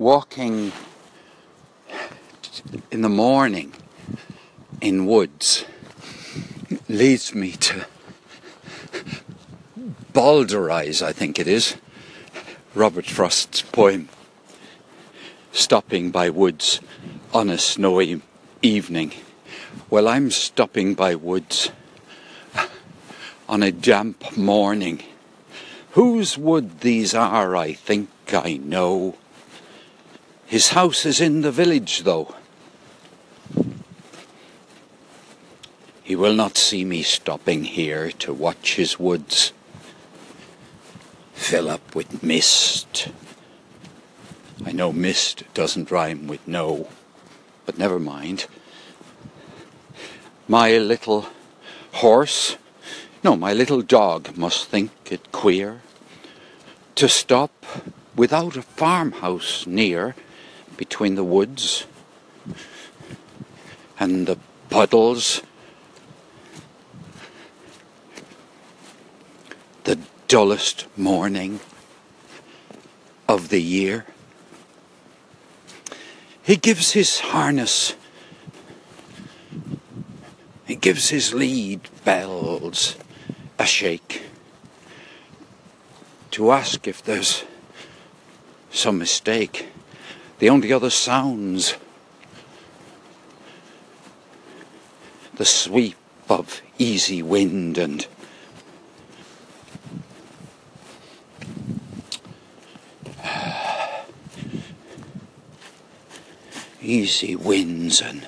walking 0.00 0.72
in 2.90 3.02
the 3.02 3.08
morning 3.10 3.70
in 4.80 5.04
woods 5.04 5.66
leads 6.88 7.34
me 7.34 7.52
to 7.52 7.84
Bowdlerize, 10.14 11.02
I 11.02 11.12
think 11.12 11.38
it 11.38 11.46
is, 11.46 11.76
Robert 12.74 13.04
Frost's 13.04 13.60
poem, 13.60 14.08
Stopping 15.52 16.10
by 16.10 16.30
Woods 16.30 16.80
on 17.34 17.50
a 17.50 17.58
Snowy 17.58 18.22
Evening. 18.62 19.12
Well, 19.90 20.08
I'm 20.08 20.30
stopping 20.30 20.94
by 20.94 21.14
woods 21.14 21.70
on 23.46 23.62
a 23.62 23.70
damp 23.70 24.34
morning. 24.34 25.02
Whose 25.90 26.38
wood 26.38 26.80
these 26.80 27.14
are, 27.14 27.54
I 27.54 27.74
think 27.74 28.08
I 28.32 28.56
know. 28.56 29.16
His 30.50 30.70
house 30.70 31.06
is 31.06 31.20
in 31.20 31.42
the 31.42 31.52
village, 31.52 32.02
though. 32.02 32.34
He 36.02 36.16
will 36.16 36.34
not 36.34 36.56
see 36.56 36.84
me 36.84 37.04
stopping 37.04 37.62
here 37.62 38.10
to 38.18 38.32
watch 38.32 38.74
his 38.74 38.98
woods 38.98 39.52
fill 41.34 41.70
up 41.70 41.94
with 41.94 42.24
mist. 42.24 43.12
I 44.66 44.72
know 44.72 44.92
mist 44.92 45.44
doesn't 45.54 45.92
rhyme 45.92 46.26
with 46.26 46.44
no, 46.48 46.88
but 47.64 47.78
never 47.78 48.00
mind. 48.00 48.46
My 50.48 50.78
little 50.78 51.26
horse, 51.92 52.56
no, 53.22 53.36
my 53.36 53.52
little 53.52 53.82
dog 53.82 54.36
must 54.36 54.66
think 54.66 54.90
it 55.12 55.30
queer 55.30 55.82
to 56.96 57.08
stop 57.08 57.64
without 58.16 58.56
a 58.56 58.62
farmhouse 58.62 59.64
near 59.64 60.16
between 60.80 61.14
the 61.14 61.22
woods 61.22 61.84
and 63.98 64.26
the 64.26 64.38
puddles 64.70 65.42
The 69.84 69.98
dullest 70.26 70.86
morning 70.96 71.60
of 73.28 73.50
the 73.50 73.60
year. 73.60 74.06
He 76.42 76.56
gives 76.56 76.92
his 76.92 77.20
harness, 77.20 77.94
he 80.64 80.76
gives 80.76 81.10
his 81.10 81.34
lead 81.34 81.80
bells 82.04 82.96
a 83.58 83.66
shake 83.66 84.22
to 86.30 86.52
ask 86.52 86.88
if 86.88 87.02
there's 87.02 87.44
some 88.70 88.98
mistake. 88.98 89.68
The 90.40 90.48
only 90.48 90.72
other 90.72 90.88
sounds 90.88 91.74
the 95.34 95.44
sweep 95.44 95.96
of 96.30 96.62
easy 96.78 97.22
wind 97.22 97.76
and 97.76 98.06
easy 106.80 107.36
winds 107.36 108.00
and 108.00 108.26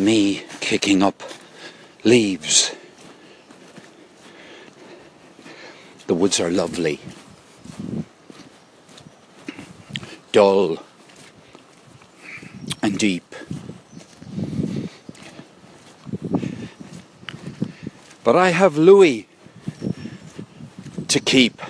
me 0.00 0.42
kicking 0.60 1.04
up 1.04 1.22
leaves. 2.02 2.74
The 6.08 6.14
woods 6.14 6.40
are 6.40 6.50
lovely, 6.50 6.98
dull 10.32 10.78
deep. 12.98 13.34
But 18.24 18.34
I 18.34 18.50
have 18.50 18.76
Louis 18.76 19.28
to 21.06 21.20
keep 21.20 21.62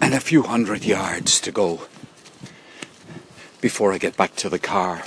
and 0.00 0.14
a 0.14 0.20
few 0.20 0.44
hundred 0.44 0.84
yards 0.84 1.40
to 1.40 1.52
go 1.52 1.82
before 3.60 3.92
I 3.92 3.98
get 3.98 4.16
back 4.16 4.36
to 4.36 4.48
the 4.48 4.58
car. 4.58 5.02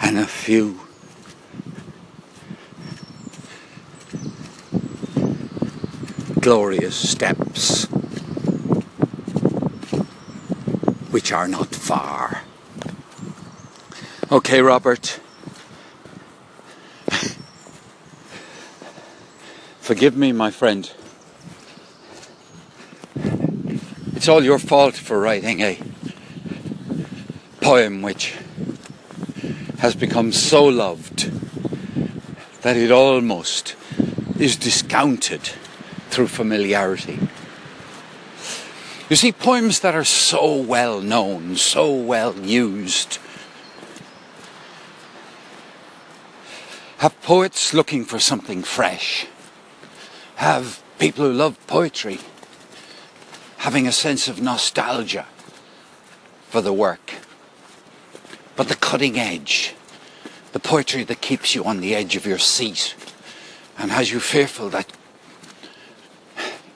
And 0.00 0.18
a 0.18 0.26
few 0.26 0.80
glorious 6.44 6.94
steps 6.94 7.86
which 11.10 11.32
are 11.32 11.48
not 11.48 11.74
far. 11.74 12.42
Okay, 14.30 14.60
Robert. 14.60 15.20
Forgive 19.80 20.18
me, 20.18 20.32
my 20.32 20.50
friend. 20.50 20.92
It's 24.14 24.28
all 24.28 24.44
your 24.44 24.58
fault 24.58 24.96
for 24.96 25.18
writing 25.18 25.62
a 25.62 25.80
poem 27.62 28.02
which 28.02 28.36
has 29.78 29.94
become 29.94 30.30
so 30.30 30.66
loved 30.66 31.30
that 32.60 32.76
it 32.76 32.90
almost 32.90 33.76
is 34.38 34.56
discounted 34.56 35.48
through 36.14 36.28
familiarity. 36.28 37.18
You 39.10 39.16
see, 39.16 39.32
poems 39.32 39.80
that 39.80 39.94
are 39.94 40.04
so 40.04 40.54
well 40.54 41.00
known, 41.00 41.56
so 41.56 41.92
well 41.92 42.34
used, 42.36 43.18
have 46.98 47.20
poets 47.22 47.74
looking 47.74 48.04
for 48.04 48.20
something 48.20 48.62
fresh, 48.62 49.26
have 50.36 50.82
people 50.98 51.24
who 51.24 51.32
love 51.32 51.58
poetry 51.66 52.20
having 53.58 53.86
a 53.88 53.92
sense 53.92 54.28
of 54.28 54.40
nostalgia 54.40 55.26
for 56.48 56.60
the 56.60 56.72
work. 56.72 57.14
But 58.54 58.68
the 58.68 58.76
cutting 58.76 59.18
edge, 59.18 59.74
the 60.52 60.60
poetry 60.60 61.02
that 61.04 61.20
keeps 61.20 61.54
you 61.54 61.64
on 61.64 61.80
the 61.80 61.94
edge 61.94 62.14
of 62.14 62.24
your 62.24 62.38
seat 62.38 62.94
and 63.76 63.90
has 63.90 64.12
you 64.12 64.20
fearful 64.20 64.68
that 64.70 64.92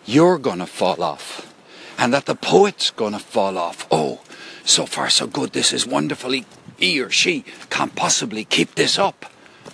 you're 0.08 0.38
going 0.38 0.58
to 0.58 0.66
fall 0.66 1.02
off 1.02 1.54
and 1.98 2.14
that 2.14 2.24
the 2.24 2.34
poet's 2.34 2.90
going 2.90 3.12
to 3.12 3.18
fall 3.18 3.58
off. 3.58 3.86
Oh, 3.90 4.20
so 4.64 4.86
far 4.86 5.10
so 5.10 5.26
good. 5.26 5.52
This 5.52 5.72
is 5.72 5.86
wonderful. 5.86 6.30
He, 6.30 6.46
he 6.78 7.00
or 7.00 7.10
she 7.10 7.44
can't 7.68 7.94
possibly 7.94 8.44
keep 8.44 8.74
this 8.74 8.98
up. 8.98 9.26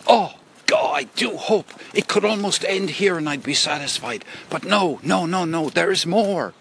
Oh, 0.08 0.34
God, 0.66 0.92
I 0.92 1.02
do 1.04 1.36
hope 1.36 1.72
it 1.94 2.08
could 2.08 2.24
almost 2.24 2.64
end 2.64 2.90
here 2.90 3.16
and 3.16 3.28
I'd 3.28 3.44
be 3.44 3.54
satisfied. 3.54 4.24
But 4.50 4.64
no, 4.64 4.98
no, 5.04 5.24
no, 5.24 5.44
no, 5.44 5.70
there 5.70 5.92
is 5.92 6.04
more. 6.04 6.52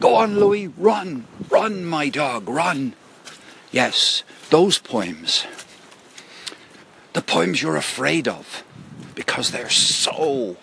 Go 0.00 0.16
on, 0.16 0.40
Louis, 0.40 0.66
run, 0.66 1.26
run, 1.48 1.84
my 1.84 2.08
dog, 2.08 2.48
run. 2.48 2.94
Yes, 3.70 4.24
those 4.50 4.78
poems. 4.78 5.46
The 7.12 7.22
poems 7.22 7.62
you're 7.62 7.76
afraid 7.76 8.26
of 8.26 8.64
because 9.14 9.52
they're 9.52 9.70
so. 9.70 10.56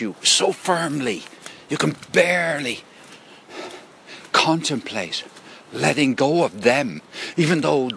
You 0.00 0.14
so 0.22 0.52
firmly, 0.52 1.24
you 1.68 1.76
can 1.76 1.96
barely 2.12 2.80
contemplate 4.32 5.24
letting 5.72 6.14
go 6.14 6.44
of 6.44 6.62
them, 6.62 7.02
even 7.36 7.60
though 7.60 7.90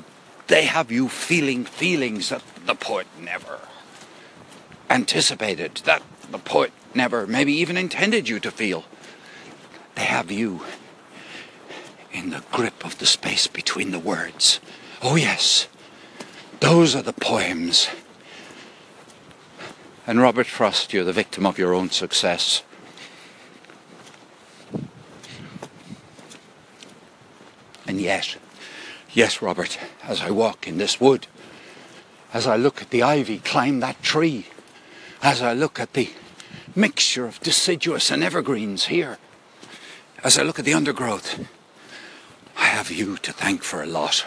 they 0.47 0.65
have 0.65 0.91
you 0.91 1.07
feeling 1.07 1.65
feelings 1.65 2.29
that 2.29 2.43
the 2.65 2.75
poet 2.75 3.07
never 3.19 3.59
anticipated, 4.89 5.81
that 5.85 6.01
the 6.31 6.37
poet 6.37 6.71
never, 6.93 7.27
maybe 7.27 7.53
even 7.53 7.77
intended 7.77 8.27
you 8.27 8.39
to 8.39 8.51
feel. 8.51 8.85
They 9.95 10.03
have 10.03 10.31
you 10.31 10.61
in 12.11 12.31
the 12.31 12.43
grip 12.51 12.83
of 12.85 12.97
the 12.97 13.05
space 13.05 13.47
between 13.47 13.91
the 13.91 13.99
words. 13.99 14.59
Oh, 15.01 15.15
yes, 15.15 15.67
those 16.59 16.95
are 16.95 17.03
the 17.03 17.13
poems. 17.13 17.87
And 20.09 20.19
Robert 20.19 20.47
Frost, 20.47 20.91
you're 20.91 21.03
the 21.03 21.13
victim 21.13 21.45
of 21.45 21.59
your 21.59 21.75
own 21.75 21.91
success. 21.91 22.63
And 27.85 28.01
yet, 28.01 28.37
yes, 29.11 29.39
Robert, 29.39 29.77
as 30.01 30.21
I 30.21 30.31
walk 30.31 30.67
in 30.67 30.79
this 30.79 30.99
wood, 30.99 31.27
as 32.33 32.47
I 32.47 32.55
look 32.55 32.81
at 32.81 32.89
the 32.89 33.03
ivy 33.03 33.37
climb 33.37 33.81
that 33.81 34.01
tree, 34.01 34.47
as 35.21 35.43
I 35.43 35.53
look 35.53 35.79
at 35.79 35.93
the 35.93 36.09
mixture 36.75 37.27
of 37.27 37.39
deciduous 37.41 38.09
and 38.09 38.23
evergreens 38.23 38.85
here. 38.85 39.19
As 40.23 40.39
I 40.39 40.41
look 40.41 40.57
at 40.57 40.65
the 40.65 40.73
undergrowth, 40.73 41.39
I 42.57 42.65
have 42.65 42.89
you 42.89 43.17
to 43.17 43.31
thank 43.31 43.61
for 43.61 43.83
a 43.83 43.85
lot. 43.85 44.25